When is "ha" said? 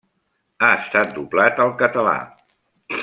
0.67-0.69